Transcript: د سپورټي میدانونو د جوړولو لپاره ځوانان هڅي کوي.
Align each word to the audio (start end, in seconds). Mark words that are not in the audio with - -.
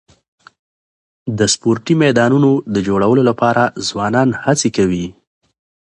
د 1.37 1.39
سپورټي 1.53 1.95
میدانونو 2.03 2.51
د 2.73 2.75
جوړولو 2.87 3.21
لپاره 3.29 3.63
ځوانان 3.89 4.29
هڅي 4.43 4.69
کوي. 4.77 5.07